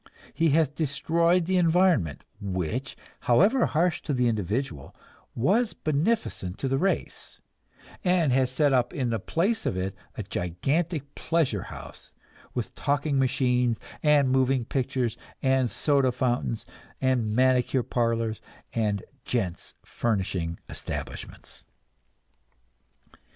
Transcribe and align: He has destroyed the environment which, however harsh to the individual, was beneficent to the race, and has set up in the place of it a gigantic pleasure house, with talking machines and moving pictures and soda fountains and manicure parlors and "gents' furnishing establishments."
He 0.33 0.49
has 0.49 0.67
destroyed 0.67 1.45
the 1.45 1.57
environment 1.57 2.23
which, 2.39 2.95
however 3.29 3.67
harsh 3.67 4.01
to 4.01 4.15
the 4.15 4.27
individual, 4.27 4.95
was 5.35 5.75
beneficent 5.75 6.57
to 6.57 6.67
the 6.67 6.79
race, 6.79 7.39
and 8.03 8.31
has 8.33 8.49
set 8.51 8.73
up 8.73 8.95
in 8.95 9.11
the 9.11 9.19
place 9.19 9.63
of 9.63 9.77
it 9.77 9.93
a 10.17 10.23
gigantic 10.23 11.13
pleasure 11.13 11.61
house, 11.61 12.13
with 12.55 12.73
talking 12.73 13.19
machines 13.19 13.79
and 14.01 14.31
moving 14.31 14.65
pictures 14.65 15.17
and 15.43 15.69
soda 15.69 16.11
fountains 16.11 16.65
and 16.99 17.35
manicure 17.35 17.83
parlors 17.83 18.41
and 18.73 19.03
"gents' 19.23 19.75
furnishing 19.83 20.57
establishments." 20.67 21.63